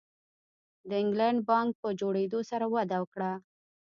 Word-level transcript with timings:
د 0.89 0.91
انګلینډ 1.01 1.39
بانک 1.49 1.69
په 1.81 1.89
جوړېدو 1.99 2.39
سره 2.49 2.65
وده 2.75 2.97
وکړه. 2.99 3.31